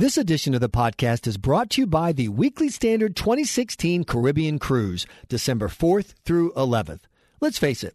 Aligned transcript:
This 0.00 0.16
edition 0.16 0.54
of 0.54 0.62
the 0.62 0.70
podcast 0.70 1.26
is 1.26 1.36
brought 1.36 1.68
to 1.72 1.82
you 1.82 1.86
by 1.86 2.12
the 2.12 2.30
Weekly 2.30 2.70
Standard 2.70 3.14
2016 3.14 4.04
Caribbean 4.04 4.58
Cruise, 4.58 5.06
December 5.28 5.68
4th 5.68 6.14
through 6.24 6.54
11th. 6.54 7.00
Let's 7.42 7.58
face 7.58 7.84
it, 7.84 7.94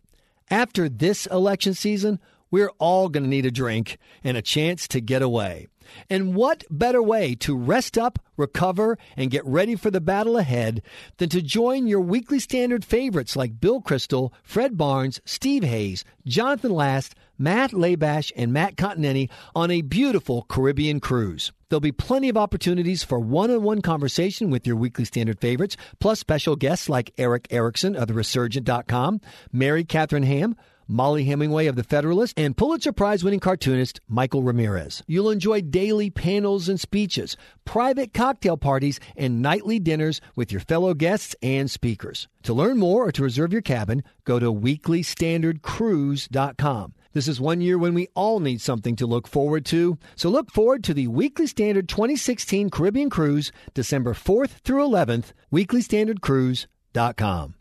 after 0.51 0.87
this 0.87 1.25
election 1.25 1.73
season, 1.73 2.19
we're 2.55 2.71
all 2.79 3.09
going 3.09 3.23
to 3.23 3.29
need 3.29 3.45
a 3.45 3.51
drink 3.51 3.97
and 4.23 4.37
a 4.37 4.41
chance 4.41 4.87
to 4.87 5.01
get 5.01 5.21
away. 5.21 5.67
And 6.09 6.35
what 6.35 6.63
better 6.71 7.03
way 7.03 7.35
to 7.35 7.53
rest 7.53 7.97
up, 7.97 8.17
recover, 8.37 8.97
and 9.17 9.29
get 9.29 9.45
ready 9.45 9.75
for 9.75 9.91
the 9.91 9.99
battle 9.99 10.37
ahead 10.37 10.81
than 11.17 11.27
to 11.29 11.41
join 11.41 11.85
your 11.85 11.99
weekly 11.99 12.39
standard 12.39 12.85
favorites 12.85 13.35
like 13.35 13.59
Bill 13.59 13.81
Kristol, 13.81 14.31
Fred 14.41 14.77
Barnes, 14.77 15.19
Steve 15.25 15.65
Hayes, 15.65 16.05
Jonathan 16.25 16.71
Last, 16.71 17.13
Matt 17.37 17.71
Labash, 17.71 18.31
and 18.37 18.53
Matt 18.53 18.77
Continetti 18.77 19.29
on 19.53 19.69
a 19.69 19.81
beautiful 19.81 20.45
Caribbean 20.47 21.01
cruise. 21.01 21.51
There'll 21.67 21.81
be 21.81 21.91
plenty 21.91 22.29
of 22.29 22.37
opportunities 22.37 23.03
for 23.03 23.19
one 23.19 23.51
on 23.51 23.63
one 23.63 23.81
conversation 23.81 24.49
with 24.49 24.65
your 24.65 24.77
weekly 24.77 25.03
standard 25.03 25.41
favorites, 25.41 25.75
plus 25.99 26.21
special 26.21 26.55
guests 26.55 26.87
like 26.87 27.11
Erick 27.17 27.47
Erickson 27.51 27.97
of 27.97 28.07
TheResurgent.com, 28.07 29.19
Mary 29.51 29.83
Catherine 29.83 30.23
Ham, 30.23 30.55
Mollie 30.87 31.25
Hemingway 31.25 31.67
of 31.67 31.75
The 31.75 31.83
Federalist, 31.83 32.33
and 32.37 32.55
Pulitzer 32.55 32.91
Prize 32.91 33.23
winning 33.23 33.39
cartoonist 33.39 33.99
Michael 34.07 34.43
Ramirez. 34.43 35.01
You'll 35.07 35.31
enjoy 35.31 35.61
daily 35.61 36.09
panels 36.09 36.67
and 36.69 36.79
speeches, 36.79 37.37
private 37.65 38.13
cocktail 38.13 38.57
parties, 38.57 38.99
and 39.15 39.41
nightly 39.41 39.79
dinners 39.79 40.21
with 40.35 40.51
your 40.51 40.61
fellow 40.61 40.93
guests 40.93 41.35
and 41.41 41.71
speakers. 41.71 42.27
To 42.43 42.53
learn 42.53 42.77
more 42.77 43.07
or 43.07 43.11
to 43.11 43.23
reserve 43.23 43.51
your 43.51 43.61
cabin, 43.61 44.03
go 44.23 44.39
to 44.39 44.53
weeklystandardcruise.com. 44.53 46.93
This 47.13 47.27
is 47.29 47.39
one 47.39 47.61
year 47.61 47.77
when 47.77 47.93
we 47.93 48.09
all 48.13 48.41
need 48.41 48.59
something 48.59 48.97
to 48.97 49.07
look 49.07 49.25
forward 49.27 49.65
to. 49.67 49.97
So 50.17 50.27
look 50.29 50.51
forward 50.51 50.83
to 50.83 50.93
the 50.93 51.07
Weekly 51.07 51.47
Standard 51.47 51.87
2016 51.87 52.69
Caribbean 52.69 53.09
Cruise, 53.09 53.53
December 53.73 54.13
4th 54.13 54.59
through 54.65 54.85
11th, 54.85 55.31
weeklystandardcruise.com. 55.51 57.55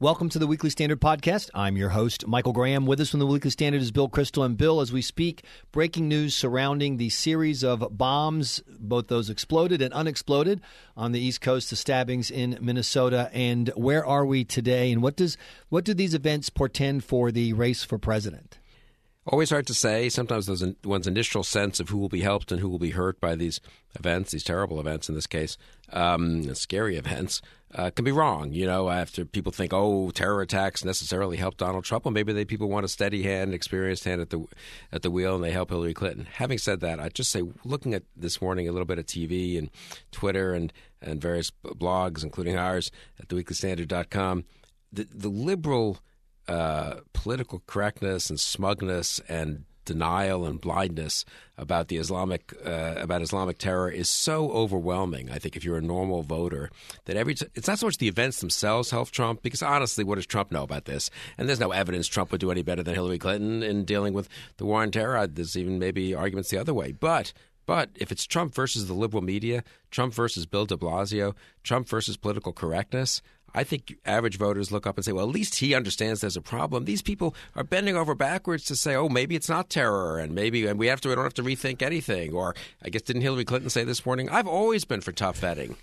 Welcome 0.00 0.28
to 0.28 0.38
the 0.38 0.46
Weekly 0.46 0.70
Standard 0.70 1.00
Podcast. 1.00 1.50
I'm 1.54 1.76
your 1.76 1.88
host, 1.88 2.24
Michael 2.24 2.52
Graham. 2.52 2.86
With 2.86 3.00
us 3.00 3.10
from 3.10 3.18
the 3.18 3.26
Weekly 3.26 3.50
Standard 3.50 3.82
is 3.82 3.90
Bill 3.90 4.08
Kristol. 4.08 4.44
And 4.44 4.56
Bill, 4.56 4.80
as 4.80 4.92
we 4.92 5.02
speak, 5.02 5.42
breaking 5.72 6.06
news 6.06 6.36
surrounding 6.36 6.98
the 6.98 7.08
series 7.08 7.64
of 7.64 7.84
bombs, 7.98 8.62
both 8.78 9.08
those 9.08 9.28
exploded 9.28 9.82
and 9.82 9.92
unexploded, 9.92 10.60
on 10.96 11.10
the 11.10 11.18
East 11.18 11.40
Coast, 11.40 11.70
the 11.70 11.74
stabbings 11.74 12.30
in 12.30 12.56
Minnesota. 12.60 13.28
And 13.32 13.72
where 13.74 14.06
are 14.06 14.24
we 14.24 14.44
today? 14.44 14.92
And 14.92 15.02
what 15.02 15.16
does 15.16 15.36
what 15.68 15.84
do 15.84 15.94
these 15.94 16.14
events 16.14 16.48
portend 16.48 17.02
for 17.02 17.32
the 17.32 17.52
race 17.54 17.82
for 17.82 17.98
president? 17.98 18.60
Always 19.26 19.50
hard 19.50 19.66
to 19.66 19.74
say. 19.74 20.08
Sometimes 20.08 20.48
one's 20.84 21.08
initial 21.08 21.42
sense 21.42 21.80
of 21.80 21.88
who 21.88 21.98
will 21.98 22.08
be 22.08 22.20
helped 22.20 22.52
and 22.52 22.60
who 22.60 22.68
will 22.68 22.78
be 22.78 22.92
hurt 22.92 23.20
by 23.20 23.34
these 23.34 23.60
events, 23.98 24.30
these 24.30 24.44
terrible 24.44 24.78
events 24.78 25.08
in 25.08 25.16
this 25.16 25.26
case, 25.26 25.58
um, 25.92 26.54
scary 26.54 26.96
events, 26.96 27.42
uh, 27.74 27.90
can 27.90 28.04
be 28.04 28.12
wrong. 28.12 28.52
You 28.52 28.66
know, 28.66 28.88
after 28.88 29.24
people 29.24 29.52
think, 29.52 29.72
oh, 29.72 30.10
terror 30.10 30.40
attacks 30.40 30.84
necessarily 30.84 31.36
help 31.36 31.56
Donald 31.56 31.84
Trump, 31.84 32.04
well, 32.04 32.12
maybe 32.12 32.32
they 32.32 32.44
people 32.44 32.68
want 32.68 32.84
a 32.84 32.88
steady 32.88 33.22
hand, 33.22 33.52
experienced 33.52 34.04
hand 34.04 34.20
at 34.20 34.30
the 34.30 34.44
at 34.92 35.02
the 35.02 35.10
wheel, 35.10 35.34
and 35.34 35.44
they 35.44 35.50
help 35.50 35.70
Hillary 35.70 35.94
Clinton. 35.94 36.26
Having 36.30 36.58
said 36.58 36.80
that, 36.80 37.00
I 37.00 37.08
just 37.08 37.30
say, 37.30 37.42
looking 37.64 37.94
at 37.94 38.04
this 38.16 38.40
morning 38.40 38.68
a 38.68 38.72
little 38.72 38.86
bit 38.86 38.98
of 38.98 39.06
TV 39.06 39.58
and 39.58 39.70
Twitter 40.12 40.54
and 40.54 40.72
and 41.02 41.20
various 41.20 41.50
blogs, 41.64 42.22
including 42.22 42.56
ours 42.56 42.90
at 43.20 43.28
theweeklystandard.com, 43.28 44.44
the 44.92 45.06
the 45.12 45.28
liberal 45.28 45.98
uh, 46.48 47.00
political 47.12 47.62
correctness 47.66 48.30
and 48.30 48.40
smugness 48.40 49.20
and 49.28 49.64
denial 49.88 50.46
and 50.46 50.60
blindness 50.60 51.24
about 51.56 51.88
the 51.88 51.96
Islamic 51.96 52.54
uh, 52.64 52.94
about 52.98 53.22
Islamic 53.22 53.58
terror 53.58 53.90
is 53.90 54.08
so 54.08 54.50
overwhelming. 54.52 55.30
I 55.30 55.38
think 55.38 55.56
if 55.56 55.64
you're 55.64 55.78
a 55.78 55.82
normal 55.82 56.22
voter, 56.22 56.70
that 57.06 57.16
every 57.16 57.34
t- 57.34 57.46
it's 57.54 57.66
not 57.66 57.78
so 57.78 57.86
much 57.86 57.96
the 57.96 58.06
events 58.06 58.40
themselves 58.40 58.90
help 58.90 59.10
Trump 59.10 59.42
because 59.42 59.62
honestly, 59.62 60.04
what 60.04 60.16
does 60.16 60.26
Trump 60.26 60.52
know 60.52 60.62
about 60.62 60.84
this? 60.84 61.10
And 61.36 61.48
there's 61.48 61.58
no 61.58 61.72
evidence 61.72 62.06
Trump 62.06 62.30
would 62.30 62.40
do 62.40 62.50
any 62.50 62.62
better 62.62 62.82
than 62.82 62.94
Hillary 62.94 63.18
Clinton 63.18 63.62
in 63.62 63.84
dealing 63.84 64.12
with 64.12 64.28
the 64.58 64.66
war 64.66 64.82
on 64.82 64.90
terror. 64.90 65.26
There's 65.26 65.56
even 65.56 65.78
maybe 65.78 66.14
arguments 66.14 66.50
the 66.50 66.58
other 66.58 66.74
way, 66.74 66.92
but. 66.92 67.32
But 67.66 67.90
if 67.96 68.10
it's 68.10 68.24
Trump 68.24 68.54
versus 68.54 68.86
the 68.86 68.94
liberal 68.94 69.22
media, 69.22 69.62
Trump 69.90 70.14
versus 70.14 70.46
Bill 70.46 70.64
de 70.64 70.74
Blasio, 70.74 71.34
Trump 71.62 71.86
versus 71.86 72.16
political 72.16 72.50
correctness, 72.50 73.20
I 73.54 73.64
think 73.64 73.96
average 74.04 74.38
voters 74.38 74.70
look 74.70 74.86
up 74.86 74.96
and 74.96 75.04
say, 75.04 75.12
well, 75.12 75.26
at 75.26 75.34
least 75.34 75.56
he 75.56 75.74
understands 75.74 76.20
there's 76.20 76.36
a 76.36 76.42
problem. 76.42 76.84
These 76.84 77.02
people 77.02 77.34
are 77.56 77.64
bending 77.64 77.96
over 77.96 78.14
backwards 78.14 78.64
to 78.66 78.76
say, 78.76 78.94
oh, 78.94 79.08
maybe 79.08 79.34
it's 79.36 79.48
not 79.48 79.70
terror, 79.70 80.18
and 80.18 80.34
maybe 80.34 80.66
and 80.66 80.78
we 80.78 80.86
have 80.88 81.00
to 81.02 81.08
we 81.08 81.14
don't 81.14 81.24
have 81.24 81.34
to 81.34 81.42
rethink 81.42 81.82
anything. 81.82 82.32
Or 82.34 82.54
I 82.82 82.90
guess 82.90 83.02
didn't 83.02 83.22
Hillary 83.22 83.44
Clinton 83.44 83.70
say 83.70 83.84
this 83.84 84.04
morning? 84.04 84.28
I've 84.28 84.48
always 84.48 84.84
been 84.84 85.00
for 85.00 85.12
tough 85.12 85.40
vetting. 85.40 85.76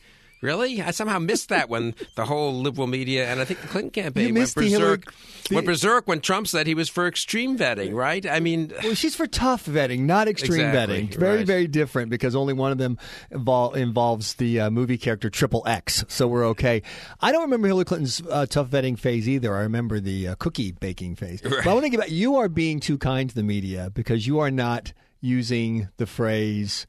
Really? 0.45 0.79
I 0.79 0.91
somehow 0.91 1.17
missed 1.17 1.49
that 1.49 1.69
when 1.69 1.95
the 2.13 2.25
whole 2.25 2.53
liberal 2.53 2.85
media 2.85 3.27
and 3.27 3.41
I 3.41 3.45
think 3.45 3.61
the 3.61 3.67
Clinton 3.67 3.89
campaign 3.89 4.35
went 4.35 4.53
berserk. 4.53 5.11
The, 5.49 5.55
went 5.55 5.65
berserk 5.65 6.07
when 6.07 6.21
Trump 6.21 6.47
said 6.47 6.67
he 6.67 6.75
was 6.75 6.87
for 6.87 7.07
extreme 7.07 7.57
vetting, 7.57 7.95
right? 7.95 8.23
I 8.25 8.39
mean, 8.39 8.71
well, 8.83 8.93
she's 8.93 9.15
for 9.15 9.25
tough 9.25 9.65
vetting, 9.65 10.01
not 10.01 10.27
extreme 10.27 10.67
exactly, 10.67 11.07
vetting. 11.07 11.15
Very, 11.15 11.37
right. 11.37 11.47
very 11.47 11.67
different 11.67 12.11
because 12.11 12.35
only 12.35 12.53
one 12.53 12.71
of 12.71 12.77
them 12.77 12.99
invol- 13.31 13.75
involves 13.75 14.35
the 14.35 14.59
uh, 14.61 14.69
movie 14.69 14.99
character 14.99 15.29
Triple 15.31 15.63
X, 15.65 16.05
so 16.07 16.27
we're 16.27 16.45
okay. 16.49 16.83
I 17.21 17.31
don't 17.31 17.41
remember 17.41 17.67
Hillary 17.67 17.85
Clinton's 17.85 18.21
uh, 18.29 18.45
tough 18.45 18.69
vetting 18.69 18.99
phase 18.99 19.27
either. 19.27 19.55
I 19.55 19.61
remember 19.61 19.99
the 19.99 20.29
uh, 20.29 20.35
cookie 20.35 20.73
baking 20.73 21.15
phase. 21.15 21.43
Right. 21.43 21.63
But 21.63 21.67
I 21.67 21.73
want 21.73 21.85
to 21.85 21.89
get 21.89 21.99
back. 22.01 22.11
You 22.11 22.35
are 22.35 22.49
being 22.49 22.79
too 22.79 22.97
kind 22.97 23.29
to 23.29 23.35
the 23.35 23.43
media 23.43 23.89
because 23.93 24.27
you 24.27 24.39
are 24.39 24.51
not 24.51 24.93
using 25.21 25.89
the 25.97 26.05
phrase 26.05 26.85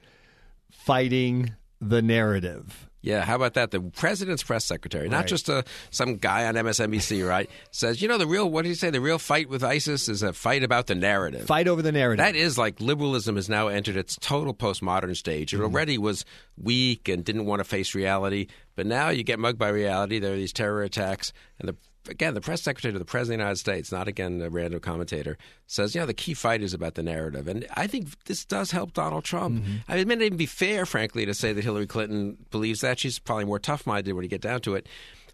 "fighting 0.70 1.54
the 1.80 2.02
narrative." 2.02 2.88
Yeah, 3.06 3.24
how 3.24 3.36
about 3.36 3.54
that? 3.54 3.70
The 3.70 3.80
president's 3.80 4.42
press 4.42 4.64
secretary, 4.64 5.08
not 5.08 5.18
Right. 5.18 5.26
just 5.28 5.48
a, 5.48 5.62
some 5.90 6.16
guy 6.16 6.44
on 6.46 6.56
MSNBC, 6.56 7.26
right? 7.26 7.48
Says, 7.70 8.02
you 8.02 8.08
know, 8.08 8.18
the 8.18 8.26
real, 8.26 8.50
what 8.50 8.62
did 8.62 8.70
he 8.70 8.74
say? 8.74 8.90
The 8.90 9.00
real 9.00 9.20
fight 9.20 9.48
with 9.48 9.62
ISIS 9.62 10.08
is 10.08 10.24
a 10.24 10.32
fight 10.32 10.64
about 10.64 10.88
the 10.88 10.96
narrative. 10.96 11.46
Fight 11.46 11.68
over 11.68 11.82
the 11.82 11.92
narrative. 11.92 12.24
That 12.24 12.34
is 12.34 12.58
like 12.58 12.80
liberalism 12.80 13.36
has 13.36 13.48
now 13.48 13.68
entered 13.68 13.94
its 13.96 14.18
total 14.20 14.52
postmodern 14.52 15.14
stage. 15.16 15.54
It 15.54 15.58
mm-hmm. 15.58 15.66
already 15.66 15.98
was 15.98 16.24
weak 16.60 17.08
and 17.08 17.24
didn't 17.24 17.46
want 17.46 17.60
to 17.60 17.64
face 17.64 17.94
reality, 17.94 18.48
but 18.74 18.86
now 18.86 19.10
you 19.10 19.22
get 19.22 19.38
mugged 19.38 19.58
by 19.58 19.68
reality. 19.68 20.18
There 20.18 20.32
are 20.32 20.36
these 20.36 20.52
terror 20.52 20.82
attacks, 20.82 21.32
and 21.60 21.68
the 21.68 21.76
again, 22.08 22.34
the 22.34 22.40
press 22.40 22.62
secretary 22.62 22.92
to 22.92 22.98
the 22.98 23.04
president 23.04 23.34
of 23.34 23.38
the 23.38 23.44
United 23.44 23.58
States, 23.58 23.92
not 23.92 24.08
again 24.08 24.40
a 24.40 24.50
random 24.50 24.80
commentator, 24.80 25.36
says, 25.66 25.94
you 25.94 26.00
know, 26.00 26.06
the 26.06 26.14
key 26.14 26.34
fight 26.34 26.62
is 26.62 26.74
about 26.74 26.94
the 26.94 27.02
narrative, 27.02 27.48
and 27.48 27.66
I 27.74 27.86
think 27.86 28.24
this 28.24 28.44
does 28.44 28.70
help 28.70 28.92
Donald 28.92 29.24
Trump. 29.24 29.62
Mm-hmm. 29.62 29.76
I 29.88 29.92
mean, 29.92 30.00
it 30.02 30.08
may 30.08 30.14
not 30.16 30.24
even 30.24 30.38
be 30.38 30.46
fair, 30.46 30.86
frankly, 30.86 31.26
to 31.26 31.34
say 31.34 31.52
that 31.52 31.64
Hillary 31.64 31.86
Clinton 31.86 32.36
believes 32.50 32.80
that. 32.80 32.98
She's 32.98 33.18
probably 33.18 33.44
more 33.44 33.58
tough-minded 33.58 34.12
when 34.12 34.22
you 34.22 34.28
get 34.28 34.40
down 34.40 34.60
to 34.62 34.74
it. 34.74 34.88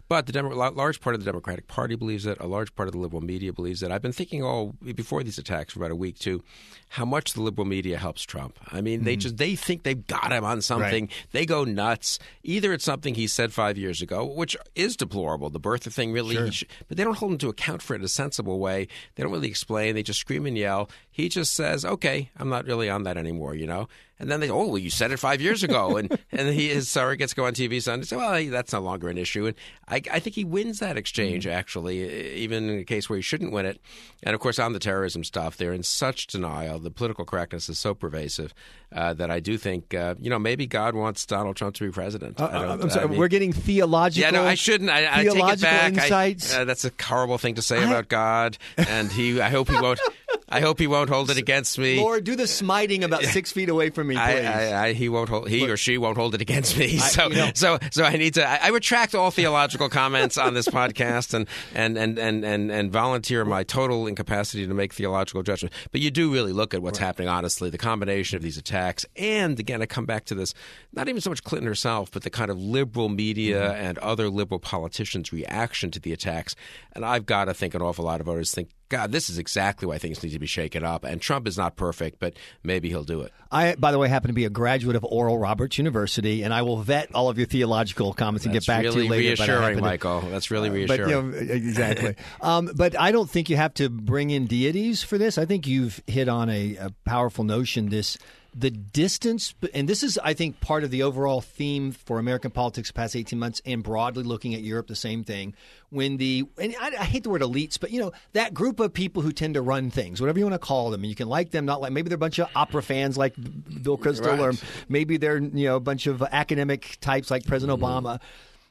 But 0.09 0.25
the 0.25 0.31
Demo- 0.31 0.53
large 0.53 0.99
part 0.99 1.15
of 1.15 1.21
the 1.21 1.25
Democratic 1.25 1.67
Party 1.67 1.95
believes 1.95 2.25
it. 2.25 2.37
A 2.39 2.47
large 2.47 2.75
part 2.75 2.87
of 2.87 2.93
the 2.93 2.99
liberal 2.99 3.21
media 3.21 3.53
believes 3.53 3.81
it. 3.81 3.91
I've 3.91 4.01
been 4.01 4.11
thinking 4.11 4.43
all 4.43 4.73
before 4.95 5.23
these 5.23 5.37
attacks 5.37 5.73
for 5.73 5.79
about 5.79 5.91
a 5.91 5.95
week 5.95 6.19
too, 6.19 6.43
how 6.89 7.05
much 7.05 7.33
the 7.33 7.41
liberal 7.41 7.65
media 7.65 7.97
helps 7.97 8.23
Trump. 8.23 8.59
I 8.71 8.81
mean, 8.81 9.03
they 9.03 9.13
mm-hmm. 9.13 9.19
just 9.19 9.37
they 9.37 9.55
think 9.55 9.83
they've 9.83 10.05
got 10.05 10.31
him 10.31 10.43
on 10.43 10.61
something. 10.61 11.09
They 11.31 11.45
go 11.45 11.63
nuts. 11.63 12.19
Either 12.43 12.73
it's 12.73 12.83
something 12.83 13.15
he 13.15 13.27
said 13.27 13.53
five 13.53 13.77
years 13.77 14.01
ago, 14.01 14.25
which 14.25 14.55
is 14.75 14.97
deplorable. 14.97 15.49
The 15.49 15.59
birther 15.59 15.91
thing 15.91 16.11
really, 16.11 16.35
he 16.35 16.51
sh- 16.51 16.65
but 16.87 16.97
they 16.97 17.03
don't 17.03 17.17
hold 17.17 17.33
him 17.33 17.37
to 17.39 17.49
account 17.49 17.81
for 17.81 17.93
it 17.93 17.99
in 17.99 18.05
a 18.05 18.09
sensible 18.09 18.59
way. 18.59 18.87
They 19.15 19.23
don't 19.23 19.31
really 19.31 19.49
explain. 19.49 19.95
They 19.95 20.03
just 20.03 20.19
scream 20.19 20.45
and 20.45 20.57
yell. 20.57 20.89
He 21.13 21.29
just 21.29 21.53
says, 21.53 21.85
"Okay, 21.85 22.29
I'm 22.37 22.49
not 22.49 22.65
really 22.65 22.89
on 22.89 23.03
that 23.03 23.15
anymore," 23.17 23.55
you 23.55 23.67
know. 23.67 23.87
And 24.19 24.31
then 24.31 24.39
they, 24.39 24.49
oh, 24.49 24.67
well, 24.67 24.77
you 24.77 24.89
said 24.91 25.11
it 25.11 25.17
five 25.17 25.41
years 25.41 25.63
ago, 25.63 25.97
and 25.97 26.17
and 26.31 26.47
he 26.49 26.69
his 26.69 26.87
surrogates 26.87 27.17
gets 27.17 27.33
go 27.33 27.45
on 27.45 27.53
TV 27.53 27.81
Sunday, 27.81 28.05
say, 28.05 28.15
well, 28.15 28.43
that's 28.51 28.71
no 28.73 28.79
longer 28.79 29.09
an 29.09 29.17
issue, 29.17 29.45
and 29.47 29.55
I, 29.87 30.01
I 30.11 30.19
think 30.19 30.35
he 30.35 30.43
wins 30.43 30.79
that 30.79 30.97
exchange 30.97 31.45
actually, 31.47 32.33
even 32.35 32.69
in 32.69 32.79
a 32.79 32.83
case 32.83 33.09
where 33.09 33.17
he 33.17 33.21
shouldn't 33.23 33.51
win 33.51 33.65
it. 33.65 33.79
And 34.23 34.33
of 34.33 34.39
course, 34.39 34.59
on 34.59 34.73
the 34.73 34.79
terrorism 34.79 35.23
stuff, 35.23 35.57
they're 35.57 35.73
in 35.73 35.83
such 35.83 36.27
denial. 36.27 36.79
The 36.79 36.91
political 36.91 37.25
correctness 37.25 37.69
is 37.69 37.77
so 37.79 37.93
pervasive 37.93 38.53
uh, 38.93 39.13
that 39.15 39.29
I 39.29 39.39
do 39.39 39.57
think, 39.57 39.93
uh, 39.93 40.15
you 40.19 40.29
know, 40.29 40.39
maybe 40.39 40.67
God 40.67 40.95
wants 40.95 41.25
Donald 41.25 41.55
Trump 41.57 41.75
to 41.75 41.83
be 41.85 41.91
president. 41.91 42.39
I 42.39 42.45
Uh, 42.45 42.49
don't- 42.67 42.83
I'm 42.83 42.89
sorry, 42.89 43.05
I 43.05 43.07
mean- 43.09 43.19
we're 43.19 43.27
getting 43.27 43.51
theological. 43.51 44.21
yeah, 44.21 44.29
no, 44.39 44.43
I 44.47 44.55
shouldn't. 44.55 44.89
I, 44.89 45.21
I 45.21 45.23
take 45.25 45.35
it 45.35 45.61
back. 45.61 45.83
I- 45.97 46.03
insights. 46.03 46.55
uh, 46.55 46.65
that's 46.65 46.85
a 46.85 46.91
horrible 47.01 47.37
thing 47.37 47.55
to 47.55 47.61
say 47.61 47.83
about 47.83 48.07
God, 48.07 48.57
and 48.77 49.11
he. 49.11 49.41
I 49.41 49.49
hope 49.49 49.69
he 49.69 49.79
won't. 49.79 49.99
I 50.53 50.61
hope 50.61 50.79
he 50.79 50.87
won't 50.87 51.09
hold 51.09 51.29
it 51.29 51.37
against 51.37 51.77
me. 51.79 51.99
Lord, 51.99 52.23
do 52.23 52.35
the 52.35 52.47
smiting 52.47 53.03
about 53.03 53.23
six 53.23 53.51
feet 53.51 53.69
away 53.69 53.89
from 53.89 54.07
me, 54.07 54.15
please. 54.15 54.21
I, 54.45 54.85
I, 54.87 54.93
he 54.93 55.09
won't 55.09 55.29
hold. 55.29 55.49
He 55.49 55.67
or 55.69 55.77
she 55.77 55.97
won't 55.97 56.17
hold 56.17 56.35
it 56.35 56.41
against 56.41 56.77
me. 56.77 56.97
So, 57.13 57.29
you 57.29 57.35
know- 57.35 57.51
so, 57.55 57.79
so 57.91 58.03
I 58.03 58.17
need 58.17 58.35
to. 58.35 58.47
I, 58.47 58.67
retract 58.69 59.13
all 59.15 59.31
theological 59.31 59.89
comments 59.89 60.37
on 60.37 60.53
this 60.53 60.67
podcast 60.67 61.33
and 61.33 61.47
and, 61.75 61.97
and, 61.97 62.17
and, 62.19 62.43
and 62.45 62.71
and 62.71 62.91
volunteer 62.91 63.45
my 63.45 63.63
total 63.63 64.07
incapacity 64.07 64.65
to 64.67 64.73
make 64.73 64.93
theological 64.93 65.43
judgment. 65.43 65.73
But 65.91 66.01
you 66.01 66.11
do 66.11 66.31
really 66.31 66.53
look 66.53 66.73
at 66.73 66.81
what's 66.81 66.97
happening. 66.99 67.29
Honestly, 67.29 67.69
the 67.69 67.77
combination 67.77 68.35
of 68.37 68.41
these 68.43 68.57
attacks, 68.57 69.05
and 69.15 69.59
again, 69.59 69.81
I 69.81 69.85
come 69.85 70.05
back 70.05 70.25
to 70.25 70.35
this. 70.35 70.53
Not 70.93 71.07
even 71.09 71.21
so 71.21 71.29
much 71.29 71.43
Clinton 71.43 71.67
herself, 71.67 72.11
but 72.11 72.23
the 72.23 72.29
kind 72.29 72.49
of 72.51 72.59
liberal 72.59 73.09
media 73.09 73.53
Mm-hmm. 73.53 73.85
and 73.85 73.97
other 73.99 74.29
liberal 74.29 74.59
politicians' 74.59 75.31
reaction 75.31 75.91
to 75.91 75.99
the 75.99 76.11
attacks. 76.13 76.55
And 76.93 77.05
I've 77.05 77.25
got 77.25 77.45
to 77.45 77.53
think 77.53 77.73
an 77.75 77.81
awful 77.81 78.05
lot 78.05 78.19
of 78.19 78.25
voters 78.25 78.51
think 78.51 78.69
God, 78.93 79.11
this 79.11 79.27
is 79.27 79.39
exactly 79.39 79.87
why 79.87 79.97
things 79.97 80.21
need 80.21 80.33
to 80.33 80.39
be 80.39 80.45
shaken 80.45 80.83
up. 80.83 81.03
And 81.03 81.19
Trump 81.19 81.47
is 81.47 81.57
not 81.57 81.75
perfect, 81.75 82.19
but 82.19 82.35
maybe 82.61 82.89
he'll 82.89 83.03
do 83.03 83.21
it. 83.21 83.33
I, 83.51 83.73
by 83.73 83.91
the 83.91 83.97
way, 83.97 84.07
happen 84.07 84.27
to 84.27 84.35
be 84.35 84.45
a 84.45 84.51
graduate 84.51 84.95
of 84.95 85.03
Oral 85.03 85.39
Roberts 85.39 85.79
University, 85.79 86.43
and 86.43 86.53
I 86.53 86.61
will 86.61 86.77
vet 86.77 87.09
all 87.15 87.27
of 87.27 87.39
your 87.39 87.47
theological 87.47 88.13
comments 88.13 88.45
and 88.45 88.53
That's 88.53 88.67
get 88.67 88.71
back 88.71 88.83
really 88.83 88.97
to 88.97 89.03
you 89.03 89.09
later. 89.09 89.29
Reassuring, 89.29 89.77
to, 89.77 89.81
Michael. 89.81 90.21
That's 90.21 90.51
really 90.51 90.69
reassuring. 90.69 91.31
But, 91.31 91.41
you 91.41 91.47
know, 91.47 91.53
exactly. 91.55 92.15
um, 92.41 92.69
but 92.75 92.95
I 92.99 93.11
don't 93.11 93.27
think 93.27 93.49
you 93.49 93.55
have 93.55 93.73
to 93.75 93.89
bring 93.89 94.29
in 94.29 94.45
deities 94.45 95.01
for 95.01 95.17
this. 95.17 95.39
I 95.39 95.45
think 95.45 95.65
you've 95.65 95.99
hit 96.05 96.29
on 96.29 96.51
a, 96.51 96.75
a 96.75 96.91
powerful 97.03 97.43
notion. 97.43 97.89
This 97.89 98.19
the 98.55 98.69
distance, 98.69 99.55
and 99.73 99.89
this 99.89 100.03
is, 100.03 100.19
I 100.23 100.33
think, 100.33 100.59
part 100.59 100.83
of 100.83 100.91
the 100.91 101.03
overall 101.03 101.41
theme 101.41 101.91
for 101.91 102.19
American 102.19 102.51
politics 102.51 102.89
the 102.89 102.93
past 102.93 103.15
18 103.15 103.39
months 103.39 103.61
and 103.65 103.83
broadly 103.83 104.23
looking 104.23 104.53
at 104.53 104.61
Europe, 104.61 104.87
the 104.87 104.95
same 104.95 105.23
thing. 105.23 105.55
When 105.89 106.17
the, 106.17 106.45
and 106.57 106.75
I, 106.79 106.87
I, 106.99 107.05
hate 107.05 107.23
the 107.23 107.29
word 107.29 107.41
elites, 107.41 107.79
but, 107.79 107.91
you 107.91 107.99
know, 107.99 108.11
that 108.33 108.53
group 108.53 108.79
of 108.79 108.93
people 108.93 109.21
who 109.21 109.31
tend 109.31 109.55
to 109.55 109.61
run 109.61 109.89
things, 109.89 110.21
whatever 110.21 110.39
you 110.39 110.45
want 110.45 110.53
to 110.53 110.65
call 110.65 110.91
them, 110.91 111.01
and 111.01 111.09
you 111.09 111.15
can 111.15 111.27
like 111.27 111.51
them, 111.51 111.65
not 111.65 111.81
like, 111.81 111.91
maybe 111.91 112.09
they're 112.09 112.15
a 112.15 112.19
bunch 112.19 112.39
of 112.39 112.47
opera 112.55 112.83
fans 112.83 113.17
like 113.17 113.33
Bill 113.81 113.97
Kristol, 113.97 114.37
right. 114.37 114.39
or 114.39 114.53
maybe 114.87 115.17
they're, 115.17 115.39
you 115.39 115.67
know, 115.67 115.75
a 115.75 115.81
bunch 115.81 116.07
of 116.07 116.21
academic 116.21 116.97
types 117.01 117.31
like 117.31 117.45
President 117.45 117.79
mm-hmm. 117.79 118.05
Obama, 118.05 118.19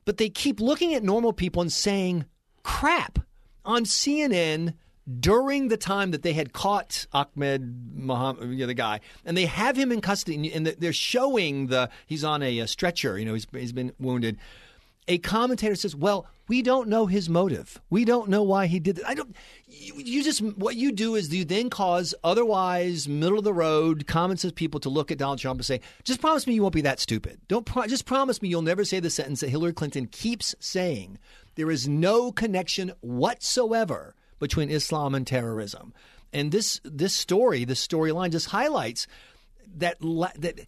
but 0.05 0.17
they 0.17 0.29
keep 0.29 0.61
looking 0.61 0.95
at 0.95 1.03
normal 1.03 1.33
people 1.33 1.63
and 1.63 1.73
saying, 1.73 2.25
crap, 2.63 3.19
on 3.65 3.85
CNN, 3.85 4.75
during 5.19 5.69
the 5.69 5.77
time 5.77 6.13
that 6.13 6.23
they 6.23 6.33
had 6.33 6.53
caught 6.53 7.07
Ahmed 7.13 7.95
Muhammad, 7.95 8.51
you 8.51 8.59
know, 8.59 8.67
the 8.67 8.75
guy, 8.75 9.01
and 9.25 9.37
they 9.37 9.47
have 9.47 9.77
him 9.77 9.91
in 9.91 10.01
custody, 10.01 10.53
and 10.53 10.67
they're 10.67 10.93
showing 10.93 11.67
the 11.69 11.91
he's 12.07 12.25
on 12.25 12.43
a, 12.43 12.61
a 12.61 12.67
stretcher. 12.67 13.19
You 13.19 13.25
know, 13.25 13.35
he's, 13.35 13.47
he's 13.53 13.73
been 13.73 13.93
wounded. 13.99 14.39
A 15.09 15.19
commentator 15.19 15.75
says, 15.75 15.97
"Well, 15.97 16.27
we 16.47 16.63
don't 16.63 16.89
know 16.89 17.07
his 17.07 17.29
motive. 17.29 17.81
We 17.91 18.05
don't 18.05 18.29
know 18.29 18.45
why 18.45 18.67
he 18.67 18.79
did 18.79 18.99
it. 18.99 19.05
I 19.07 19.15
don't. 19.15 19.35
You, 19.67 19.95
you, 19.97 20.23
just 20.23 20.41
what 20.41 20.77
you 20.77 20.93
do 20.93 21.17
is 21.17 21.35
you 21.35 21.45
then 21.45 21.71
cause 21.71 22.15
otherwise 22.23 23.09
middle 23.09 23.39
of 23.39 23.45
the 23.45 23.53
road 23.53 24.07
common 24.07 24.37
sense 24.37 24.53
people 24.53 24.79
to 24.81 24.89
look 24.89 25.11
at 25.11 25.19
Donald 25.19 25.41
Trump 25.41 25.59
and 25.59 25.67
say, 25.67 25.81
"Just 26.05 26.21
promise 26.21 26.47
me 26.47 26.55
you 26.55 26.63
won't 26.63 26.75
be 26.75 26.83
that 26.83 27.01
stupid. 27.01 27.41
Don't 27.49 27.67
pro- 27.67 27.89
just 27.89 28.07
promise 28.07 28.41
me 28.41 28.49
you'll 28.49 28.63
never 28.63 28.85
say 28.85 29.01
the 29.01 29.11
sentence 29.11 29.41
that 29.41 29.51
Hillary 29.51 29.73
Clinton 29.73 30.07
keeps 30.07 30.55
saying. 30.61 31.19
There 31.57 31.73
is 31.73 31.89
no 31.89 32.31
connection 32.31 32.93
whatsoever." 33.01 34.15
Between 34.43 34.69
Islam 34.69 35.15
and 35.15 35.27
terrorism. 35.27 35.95
And 36.35 36.51
this 36.51 36.81
this 36.85 37.15
story, 37.15 37.65
this 37.65 37.87
storyline, 37.87 38.33
just 38.33 38.49
highlights 38.49 39.07
that 39.79 39.97
that 40.01 40.67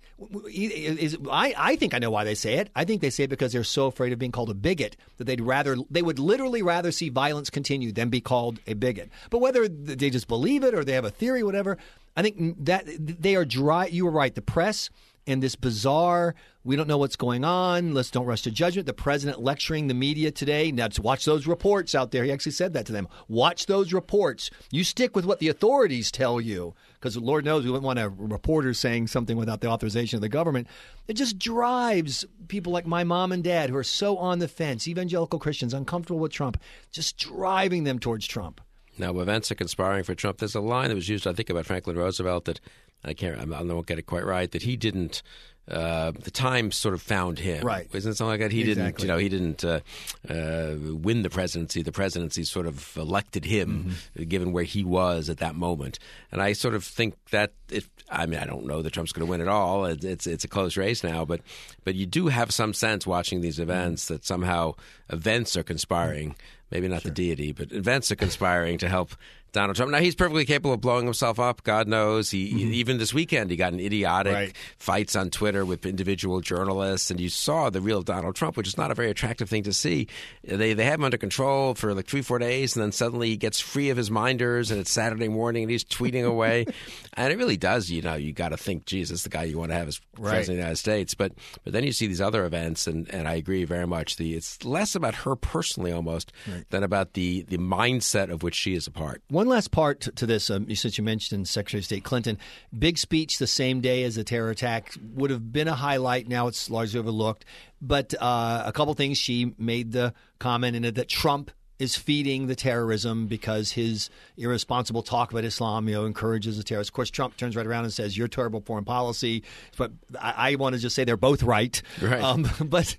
is 0.48 1.18
I, 1.30 1.54
I 1.58 1.76
think 1.76 1.92
I 1.92 1.98
know 1.98 2.10
why 2.10 2.24
they 2.24 2.34
say 2.34 2.54
it. 2.54 2.70
I 2.74 2.84
think 2.84 3.02
they 3.02 3.10
say 3.10 3.24
it 3.24 3.30
because 3.30 3.52
they're 3.52 3.64
so 3.64 3.86
afraid 3.86 4.12
of 4.12 4.18
being 4.18 4.32
called 4.32 4.48
a 4.48 4.54
bigot 4.54 4.96
that 5.18 5.24
they'd 5.24 5.40
rather 5.40 5.76
they 5.90 6.02
would 6.02 6.18
literally 6.18 6.62
rather 6.62 6.92
see 6.92 7.08
violence 7.08 7.50
continue 7.50 7.92
than 7.92 8.08
be 8.08 8.20
called 8.20 8.60
a 8.66 8.74
bigot. 8.74 9.10
But 9.28 9.40
whether 9.40 9.68
they 9.68 10.08
just 10.08 10.28
believe 10.28 10.62
it 10.62 10.74
or 10.74 10.84
they 10.84 10.92
have 10.92 11.04
a 11.04 11.10
theory, 11.10 11.42
whatever, 11.42 11.76
I 12.16 12.22
think 12.22 12.64
that 12.64 12.84
they 12.86 13.34
are 13.34 13.44
dry. 13.44 13.86
You 13.86 14.04
were 14.04 14.12
right. 14.12 14.34
The 14.34 14.42
press 14.42 14.88
and 15.26 15.42
this 15.42 15.54
bizarre, 15.54 16.34
we 16.64 16.76
don't 16.76 16.88
know 16.88 16.98
what's 16.98 17.16
going 17.16 17.44
on. 17.44 17.94
Let's 17.94 18.10
don't 18.10 18.26
rush 18.26 18.42
to 18.42 18.50
judgment. 18.50 18.86
The 18.86 18.92
president 18.92 19.42
lecturing 19.42 19.86
the 19.86 19.94
media 19.94 20.30
today. 20.30 20.70
Now, 20.72 20.88
watch 21.00 21.24
those 21.24 21.46
reports 21.46 21.94
out 21.94 22.10
there. 22.10 22.24
He 22.24 22.32
actually 22.32 22.52
said 22.52 22.72
that 22.72 22.86
to 22.86 22.92
them. 22.92 23.08
Watch 23.28 23.66
those 23.66 23.92
reports. 23.92 24.50
You 24.70 24.84
stick 24.84 25.14
with 25.14 25.24
what 25.24 25.38
the 25.38 25.48
authorities 25.48 26.10
tell 26.10 26.40
you, 26.40 26.74
because 26.94 27.16
Lord 27.16 27.44
knows 27.44 27.64
we 27.64 27.70
wouldn't 27.70 27.84
want 27.84 27.98
a 27.98 28.08
reporter 28.08 28.74
saying 28.74 29.08
something 29.08 29.36
without 29.36 29.60
the 29.60 29.68
authorization 29.68 30.16
of 30.16 30.22
the 30.22 30.28
government. 30.28 30.68
It 31.08 31.14
just 31.14 31.38
drives 31.38 32.24
people 32.48 32.72
like 32.72 32.86
my 32.86 33.04
mom 33.04 33.32
and 33.32 33.44
dad, 33.44 33.70
who 33.70 33.76
are 33.76 33.84
so 33.84 34.16
on 34.16 34.38
the 34.38 34.48
fence, 34.48 34.88
evangelical 34.88 35.38
Christians, 35.38 35.74
uncomfortable 35.74 36.20
with 36.20 36.32
Trump, 36.32 36.60
just 36.92 37.18
driving 37.18 37.84
them 37.84 37.98
towards 37.98 38.26
Trump. 38.26 38.60
Now, 38.96 39.18
events 39.18 39.50
are 39.50 39.56
conspiring 39.56 40.04
for 40.04 40.14
Trump. 40.14 40.38
There's 40.38 40.54
a 40.54 40.60
line 40.60 40.88
that 40.88 40.94
was 40.94 41.08
used, 41.08 41.26
I 41.26 41.32
think, 41.32 41.50
about 41.50 41.66
Franklin 41.66 41.96
Roosevelt 41.96 42.44
that 42.44 42.60
I 43.04 43.14
can't. 43.14 43.38
I 43.38 43.62
won't 43.62 43.86
get 43.86 43.98
it 43.98 44.06
quite 44.06 44.24
right. 44.24 44.50
That 44.50 44.62
he 44.62 44.76
didn't. 44.76 45.22
Uh, 45.66 46.12
the 46.12 46.30
Times 46.30 46.76
sort 46.76 46.94
of 46.94 47.00
found 47.00 47.38
him. 47.38 47.64
Right. 47.64 47.88
Isn't 47.92 48.12
it 48.12 48.14
something 48.16 48.32
like 48.32 48.40
that? 48.40 48.52
He 48.52 48.60
exactly. 48.60 48.84
didn't, 48.84 49.00
you 49.02 49.08
know, 49.08 49.16
he 49.16 49.28
didn't 49.30 49.64
uh, 49.64 49.80
uh, 50.28 50.74
win 50.94 51.22
the 51.22 51.30
presidency. 51.30 51.82
The 51.82 51.92
presidency 51.92 52.44
sort 52.44 52.66
of 52.66 52.94
elected 52.96 53.46
him, 53.46 53.94
mm-hmm. 54.16 54.24
given 54.24 54.52
where 54.52 54.64
he 54.64 54.84
was 54.84 55.30
at 55.30 55.38
that 55.38 55.54
moment. 55.54 55.98
And 56.30 56.42
I 56.42 56.52
sort 56.52 56.74
of 56.74 56.84
think 56.84 57.14
that 57.30 57.52
if 57.70 57.88
I 58.10 58.26
mean, 58.26 58.38
I 58.38 58.44
don't 58.44 58.66
know 58.66 58.82
that 58.82 58.92
Trump's 58.92 59.12
going 59.12 59.26
to 59.26 59.30
win 59.30 59.40
at 59.40 59.48
all. 59.48 59.86
It's 59.86 60.26
it's 60.26 60.44
a 60.44 60.48
close 60.48 60.76
race 60.76 61.02
now, 61.02 61.24
but 61.24 61.40
but 61.84 61.94
you 61.94 62.06
do 62.06 62.28
have 62.28 62.50
some 62.52 62.74
sense 62.74 63.06
watching 63.06 63.40
these 63.40 63.58
events 63.58 64.08
that 64.08 64.24
somehow 64.24 64.74
events 65.08 65.56
are 65.56 65.62
conspiring. 65.62 66.36
Maybe 66.70 66.88
not 66.88 67.02
sure. 67.02 67.10
the 67.10 67.14
deity, 67.14 67.52
but 67.52 67.72
events 67.72 68.10
are 68.10 68.16
conspiring 68.16 68.78
to 68.78 68.88
help 68.88 69.14
Donald 69.52 69.76
Trump. 69.76 69.92
Now 69.92 70.00
he's 70.00 70.14
perfectly 70.14 70.44
capable 70.44 70.74
of 70.74 70.80
blowing 70.80 71.04
himself 71.04 71.40
up. 71.40 71.62
God 71.62 71.88
knows. 71.88 72.30
He 72.30 72.50
mm-hmm. 72.50 72.72
even 72.74 72.98
this 72.98 73.14
weekend 73.14 73.50
he 73.50 73.56
got 73.56 73.72
in 73.72 73.80
idiotic 73.80 74.34
right. 74.34 74.56
fights 74.76 75.16
on 75.16 75.30
Twitter 75.30 75.53
with 75.62 75.84
individual 75.84 76.40
journalists, 76.40 77.10
and 77.10 77.20
you 77.20 77.28
saw 77.28 77.68
the 77.68 77.82
real 77.82 78.00
Donald 78.00 78.34
Trump, 78.34 78.56
which 78.56 78.66
is 78.66 78.78
not 78.78 78.90
a 78.90 78.94
very 78.94 79.10
attractive 79.10 79.50
thing 79.50 79.62
to 79.64 79.72
see. 79.72 80.08
They 80.42 80.72
they 80.72 80.84
have 80.84 80.94
him 80.94 81.04
under 81.04 81.18
control 81.18 81.74
for 81.74 81.94
like 81.94 82.06
three 82.06 82.22
four 82.22 82.38
days, 82.38 82.74
and 82.74 82.82
then 82.82 82.92
suddenly 82.92 83.28
he 83.28 83.36
gets 83.36 83.60
free 83.60 83.90
of 83.90 83.96
his 83.96 84.10
minders, 84.10 84.70
and 84.70 84.80
it's 84.80 84.90
Saturday 84.90 85.28
morning, 85.28 85.64
and 85.64 85.70
he's 85.70 85.84
tweeting 85.84 86.26
away, 86.26 86.66
and 87.14 87.32
it 87.32 87.36
really 87.36 87.56
does. 87.56 87.90
You 87.90 88.02
know, 88.02 88.14
you 88.14 88.32
got 88.32 88.48
to 88.48 88.56
think, 88.56 88.86
Jesus, 88.86 89.22
the 89.22 89.28
guy 89.28 89.44
you 89.44 89.58
want 89.58 89.70
to 89.70 89.76
have 89.76 89.86
as 89.86 90.00
right. 90.18 90.30
president 90.30 90.40
of 90.40 90.56
the 90.56 90.62
United 90.62 90.78
States. 90.78 91.14
But 91.14 91.32
but 91.62 91.72
then 91.72 91.84
you 91.84 91.92
see 91.92 92.08
these 92.08 92.20
other 92.20 92.44
events, 92.44 92.88
and, 92.88 93.08
and 93.14 93.28
I 93.28 93.34
agree 93.34 93.64
very 93.64 93.86
much. 93.86 94.16
The 94.16 94.34
it's 94.34 94.64
less 94.64 94.96
about 94.96 95.14
her 95.14 95.36
personally 95.36 95.92
almost 95.92 96.32
right. 96.50 96.68
than 96.70 96.82
about 96.82 97.12
the 97.12 97.42
the 97.42 97.58
mindset 97.58 98.30
of 98.30 98.42
which 98.42 98.56
she 98.56 98.74
is 98.74 98.88
a 98.88 98.90
part. 98.90 99.22
One 99.28 99.44
one 99.44 99.54
last 99.54 99.72
part 99.72 100.00
to 100.00 100.24
this, 100.24 100.48
um, 100.48 100.74
since 100.74 100.96
you 100.96 101.04
mentioned 101.04 101.46
Secretary 101.46 101.78
of 101.78 101.84
State 101.84 102.02
Clinton, 102.02 102.38
big 102.76 102.96
speech 102.96 103.36
the 103.36 103.46
same 103.46 103.82
day 103.82 104.02
as 104.04 104.14
the 104.14 104.24
terror 104.24 104.48
attack 104.48 104.94
would 105.14 105.30
have 105.30 105.43
been 105.52 105.68
a 105.68 105.74
highlight. 105.74 106.28
Now 106.28 106.46
it's 106.46 106.70
largely 106.70 107.00
overlooked. 107.00 107.44
But 107.80 108.14
uh, 108.20 108.62
a 108.66 108.72
couple 108.72 108.94
things 108.94 109.18
she 109.18 109.54
made 109.58 109.92
the 109.92 110.14
comment 110.38 110.76
in 110.76 110.84
it 110.84 110.94
that 110.94 111.08
Trump 111.08 111.50
is 111.78 111.96
feeding 111.96 112.46
the 112.46 112.54
terrorism 112.54 113.26
because 113.26 113.72
his 113.72 114.08
irresponsible 114.36 115.02
talk 115.02 115.32
about 115.32 115.44
Islam, 115.44 115.88
you 115.88 115.94
know, 115.94 116.06
encourages 116.06 116.56
the 116.56 116.62
terrorists. 116.62 116.90
Of 116.90 116.94
course, 116.94 117.10
Trump 117.10 117.36
turns 117.36 117.56
right 117.56 117.66
around 117.66 117.84
and 117.84 117.92
says, 117.92 118.16
"You're 118.16 118.28
terrible 118.28 118.60
foreign 118.60 118.84
policy." 118.84 119.42
But 119.76 119.92
I, 120.20 120.52
I 120.52 120.54
want 120.54 120.74
to 120.74 120.80
just 120.80 120.94
say 120.94 121.04
they're 121.04 121.16
both 121.16 121.42
right. 121.42 121.80
Right. 122.00 122.22
Um, 122.22 122.48
but 122.64 122.96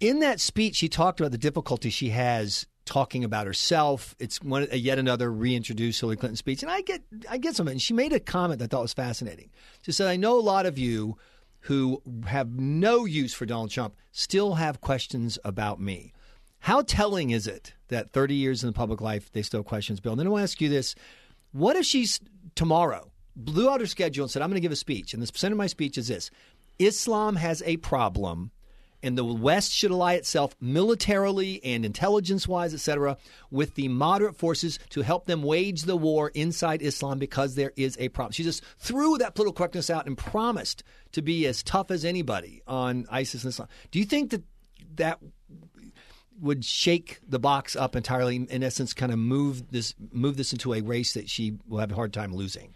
in 0.00 0.20
that 0.20 0.40
speech, 0.40 0.76
she 0.76 0.88
talked 0.88 1.20
about 1.20 1.32
the 1.32 1.38
difficulty 1.38 1.90
she 1.90 2.10
has 2.10 2.66
talking 2.86 3.22
about 3.22 3.46
herself. 3.46 4.16
It's 4.18 4.42
one 4.42 4.66
yet 4.72 4.98
another 4.98 5.30
reintroduced 5.30 6.00
Hillary 6.00 6.16
Clinton 6.16 6.36
speech, 6.36 6.62
and 6.62 6.72
I 6.72 6.80
get 6.80 7.02
I 7.28 7.36
get 7.36 7.54
some. 7.54 7.68
And 7.68 7.80
she 7.80 7.92
made 7.92 8.12
a 8.12 8.20
comment 8.20 8.58
that 8.60 8.66
I 8.66 8.68
thought 8.68 8.82
was 8.82 8.94
fascinating. 8.94 9.50
She 9.82 9.92
said, 9.92 10.08
"I 10.08 10.16
know 10.16 10.38
a 10.38 10.40
lot 10.40 10.66
of 10.66 10.78
you 10.78 11.18
who 11.60 12.02
have 12.26 12.50
no 12.50 13.04
use 13.04 13.34
for 13.34 13.46
Donald 13.46 13.70
Trump 13.70 13.94
still 14.12 14.54
have 14.54 14.80
questions 14.80 15.38
about 15.44 15.80
me. 15.80 16.12
How 16.60 16.82
telling 16.82 17.30
is 17.30 17.46
it 17.46 17.74
that 17.88 18.10
30 18.10 18.34
years 18.34 18.62
in 18.62 18.68
the 18.68 18.72
public 18.72 19.00
life 19.00 19.30
they 19.32 19.42
still 19.42 19.60
have 19.60 19.66
questions 19.66 20.00
Bill? 20.00 20.12
And 20.12 20.20
then 20.20 20.26
I 20.26 20.30
want 20.30 20.40
to 20.40 20.44
ask 20.44 20.60
you 20.60 20.68
this: 20.68 20.94
What 21.52 21.76
if 21.76 21.84
she's 21.84 22.20
tomorrow 22.54 23.10
blew 23.36 23.70
out 23.70 23.80
her 23.80 23.86
schedule 23.86 24.24
and 24.24 24.30
said, 24.30 24.42
"I'm 24.42 24.50
going 24.50 24.56
to 24.56 24.60
give 24.60 24.72
a 24.72 24.76
speech, 24.76 25.14
and 25.14 25.22
the 25.22 25.30
center 25.34 25.54
of 25.54 25.58
my 25.58 25.66
speech 25.66 25.96
is 25.96 26.08
this: 26.08 26.30
Islam 26.78 27.36
has 27.36 27.62
a 27.64 27.76
problem." 27.78 28.50
And 29.02 29.16
the 29.16 29.24
West 29.24 29.72
should 29.72 29.90
ally 29.90 30.14
itself 30.14 30.56
militarily 30.60 31.60
and 31.64 31.84
intelligence 31.84 32.48
wise, 32.48 32.74
etc., 32.74 33.16
with 33.50 33.74
the 33.74 33.88
moderate 33.88 34.36
forces 34.36 34.78
to 34.90 35.02
help 35.02 35.26
them 35.26 35.42
wage 35.42 35.82
the 35.82 35.96
war 35.96 36.30
inside 36.34 36.82
Islam 36.82 37.18
because 37.18 37.54
there 37.54 37.72
is 37.76 37.96
a 38.00 38.08
problem. 38.08 38.32
She 38.32 38.42
just 38.42 38.64
threw 38.78 39.18
that 39.18 39.34
political 39.34 39.54
correctness 39.54 39.90
out 39.90 40.06
and 40.06 40.16
promised 40.16 40.82
to 41.12 41.22
be 41.22 41.46
as 41.46 41.62
tough 41.62 41.90
as 41.90 42.04
anybody 42.04 42.62
on 42.66 43.06
ISIS 43.10 43.44
and 43.44 43.50
Islam. 43.50 43.68
Do 43.90 43.98
you 43.98 44.04
think 44.04 44.30
that 44.30 44.42
that 44.96 45.18
would 46.40 46.64
shake 46.64 47.18
the 47.26 47.38
box 47.38 47.76
up 47.76 47.96
entirely, 47.96 48.36
in 48.36 48.62
essence, 48.62 48.92
kind 48.92 49.12
of 49.12 49.18
move 49.18 49.70
this 49.70 49.94
move 50.12 50.36
this 50.36 50.52
into 50.52 50.74
a 50.74 50.80
race 50.80 51.14
that 51.14 51.28
she 51.28 51.54
will 51.66 51.78
have 51.78 51.92
a 51.92 51.94
hard 51.94 52.12
time 52.12 52.34
losing? 52.34 52.74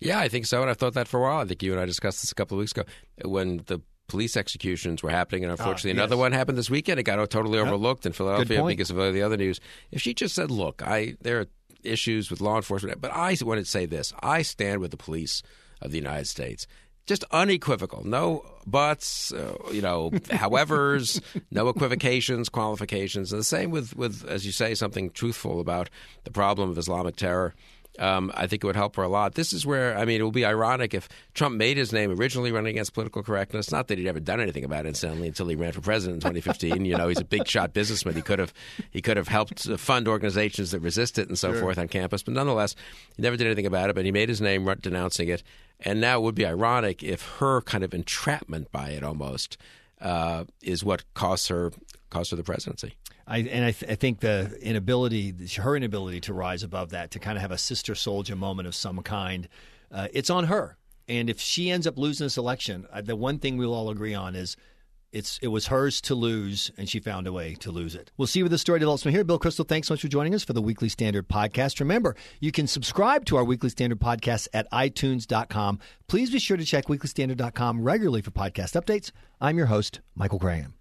Yeah, 0.00 0.18
I 0.18 0.28
think 0.28 0.46
so, 0.46 0.60
and 0.60 0.70
I've 0.70 0.76
thought 0.76 0.94
that 0.94 1.08
for 1.08 1.20
a 1.20 1.22
while. 1.22 1.40
I 1.40 1.44
think 1.44 1.62
you 1.62 1.72
and 1.72 1.80
I 1.80 1.86
discussed 1.86 2.22
this 2.22 2.32
a 2.32 2.34
couple 2.34 2.56
of 2.56 2.60
weeks 2.60 2.72
ago 2.72 2.84
when 3.24 3.62
the 3.66 3.80
police 4.08 4.36
executions 4.36 5.02
were 5.02 5.10
happening, 5.10 5.44
and 5.44 5.50
ah, 5.50 5.54
unfortunately, 5.54 5.90
yes. 5.90 5.98
another 5.98 6.16
one 6.16 6.32
happened 6.32 6.58
this 6.58 6.70
weekend. 6.70 7.00
It 7.00 7.04
got 7.04 7.16
totally 7.30 7.58
yep. 7.58 7.66
overlooked 7.66 8.06
in 8.06 8.12
Philadelphia 8.12 8.62
because 8.64 8.90
of 8.90 8.96
the 8.96 9.22
other 9.22 9.36
news. 9.36 9.60
If 9.90 10.02
she 10.02 10.14
just 10.14 10.34
said, 10.34 10.50
"Look, 10.50 10.82
I 10.82 11.16
there 11.20 11.40
are 11.40 11.46
issues 11.82 12.30
with 12.30 12.40
law 12.40 12.56
enforcement, 12.56 13.00
but 13.00 13.12
I 13.12 13.36
want 13.42 13.60
to 13.60 13.64
say 13.64 13.86
this: 13.86 14.12
I 14.22 14.42
stand 14.42 14.80
with 14.80 14.90
the 14.90 14.96
police 14.96 15.42
of 15.80 15.90
the 15.90 15.98
United 15.98 16.26
States." 16.26 16.66
Just 17.06 17.22
unequivocal, 17.32 18.02
no 18.06 18.46
buts, 18.66 19.30
uh, 19.30 19.58
you 19.70 19.82
know, 19.82 20.10
however's, 20.30 21.20
no 21.50 21.68
equivocations, 21.68 22.48
qualifications. 22.48 23.30
And 23.30 23.40
the 23.40 23.44
same 23.44 23.70
with, 23.70 23.94
with, 23.94 24.26
as 24.26 24.46
you 24.46 24.52
say, 24.52 24.74
something 24.74 25.10
truthful 25.10 25.60
about 25.60 25.90
the 26.22 26.30
problem 26.30 26.70
of 26.70 26.78
Islamic 26.78 27.16
terror 27.16 27.54
Um, 27.98 28.32
I 28.34 28.48
think 28.48 28.64
it 28.64 28.66
would 28.66 28.74
help 28.74 28.96
her 28.96 29.02
a 29.04 29.08
lot. 29.08 29.34
This 29.34 29.52
is 29.52 29.64
where, 29.64 29.96
I 29.96 30.04
mean, 30.04 30.20
it 30.20 30.24
would 30.24 30.34
be 30.34 30.44
ironic 30.44 30.94
if 30.94 31.08
Trump 31.32 31.56
made 31.56 31.76
his 31.76 31.92
name 31.92 32.10
originally 32.10 32.50
running 32.50 32.70
against 32.70 32.92
political 32.92 33.22
correctness. 33.22 33.70
Not 33.70 33.86
that 33.88 33.98
he'd 33.98 34.08
ever 34.08 34.18
done 34.18 34.40
anything 34.40 34.64
about 34.64 34.84
it, 34.84 34.88
incidentally, 34.88 35.28
until 35.28 35.46
he 35.46 35.54
ran 35.54 35.70
for 35.72 35.80
president 35.80 36.16
in 36.16 36.20
2015. 36.32 36.84
you 36.84 36.96
know, 36.96 37.06
he's 37.08 37.20
a 37.20 37.24
big 37.24 37.46
shot 37.46 37.72
businessman. 37.72 38.16
He 38.16 38.22
could 38.22 38.40
have 38.40 38.52
he 38.90 39.00
could 39.00 39.16
have 39.16 39.28
helped 39.28 39.68
fund 39.78 40.08
organizations 40.08 40.72
that 40.72 40.80
resist 40.80 41.18
it 41.18 41.28
and 41.28 41.38
so 41.38 41.52
Sure. 41.52 41.60
forth 41.60 41.78
on 41.78 41.86
campus. 41.88 42.22
But 42.24 42.34
nonetheless, 42.34 42.74
he 43.16 43.22
never 43.22 43.36
did 43.36 43.46
anything 43.46 43.66
about 43.66 43.90
it. 43.90 43.94
But 43.94 44.04
he 44.04 44.10
made 44.12 44.28
his 44.28 44.40
name 44.40 44.64
denouncing 44.80 45.28
it. 45.28 45.42
And 45.80 46.00
now 46.00 46.18
it 46.18 46.22
would 46.22 46.34
be 46.34 46.46
ironic 46.46 47.02
if 47.02 47.22
her 47.38 47.60
kind 47.60 47.84
of 47.84 47.94
entrapment 47.94 48.72
by 48.72 48.90
it 48.90 49.04
almost 49.04 49.56
uh, 50.00 50.44
is 50.62 50.84
what 50.84 51.04
cost 51.14 51.48
her 51.48 51.72
cost 52.10 52.30
her 52.30 52.36
the 52.36 52.44
presidency. 52.44 52.94
I, 53.26 53.38
and 53.38 53.64
I, 53.64 53.72
th- 53.72 53.90
I 53.90 53.94
think 53.94 54.20
the 54.20 54.56
inability, 54.60 55.34
her 55.56 55.76
inability 55.76 56.20
to 56.20 56.34
rise 56.34 56.62
above 56.62 56.90
that, 56.90 57.10
to 57.12 57.18
kind 57.18 57.38
of 57.38 57.42
have 57.42 57.50
a 57.50 57.58
Sister 57.58 57.94
Souljah 57.94 58.36
moment 58.36 58.68
of 58.68 58.74
some 58.74 59.00
kind, 59.02 59.48
uh, 59.90 60.08
it's 60.12 60.28
on 60.28 60.44
her. 60.44 60.76
And 61.08 61.30
if 61.30 61.40
she 61.40 61.70
ends 61.70 61.86
up 61.86 61.98
losing 61.98 62.26
this 62.26 62.36
election, 62.36 62.86
uh, 62.92 63.00
the 63.00 63.16
one 63.16 63.38
thing 63.38 63.56
we'll 63.56 63.74
all 63.74 63.90
agree 63.90 64.14
on 64.14 64.34
is 64.34 64.56
it's 65.14 65.38
it 65.40 65.48
was 65.48 65.68
hers 65.68 66.00
to 66.02 66.14
lose, 66.14 66.70
and 66.76 66.88
she 66.88 67.00
found 67.00 67.26
a 67.26 67.32
way 67.32 67.54
to 67.60 67.70
lose 67.70 67.94
it. 67.94 68.10
We'll 68.16 68.26
see 68.26 68.42
where 68.42 68.50
the 68.50 68.58
story 68.58 68.80
develops 68.80 69.02
from 69.02 69.12
here. 69.12 69.24
Bill 69.24 69.38
Kristol, 69.38 69.66
thanks 69.66 69.88
so 69.88 69.94
much 69.94 70.02
for 70.02 70.08
joining 70.08 70.34
us 70.34 70.44
for 70.44 70.52
the 70.52 70.62
Weekly 70.62 70.88
Standard 70.88 71.28
podcast. 71.28 71.80
Remember, 71.80 72.14
you 72.40 72.52
can 72.52 72.66
subscribe 72.66 73.24
to 73.26 73.36
our 73.36 73.44
Weekly 73.44 73.70
Standard 73.70 74.00
podcast 74.00 74.48
at 74.52 74.70
itunes.com. 74.72 75.78
Please 76.08 76.30
be 76.30 76.38
sure 76.38 76.56
to 76.56 76.64
check 76.64 76.86
weeklystandard.com 76.86 77.82
regularly 77.82 78.20
for 78.20 78.30
podcast 78.32 78.80
updates. 78.80 79.10
I'm 79.40 79.56
your 79.56 79.66
host, 79.66 80.00
Michael 80.14 80.38
Graham. 80.38 80.74